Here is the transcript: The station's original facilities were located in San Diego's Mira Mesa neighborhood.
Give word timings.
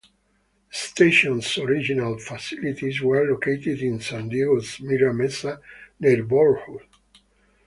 The 0.71 0.75
station's 0.75 1.59
original 1.59 2.17
facilities 2.17 3.03
were 3.03 3.23
located 3.23 3.81
in 3.83 3.99
San 3.99 4.29
Diego's 4.29 4.79
Mira 4.81 5.13
Mesa 5.13 5.59
neighborhood. 5.99 6.81